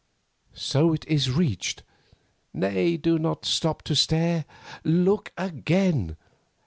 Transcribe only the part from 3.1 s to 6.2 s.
not stop to stare. Look again!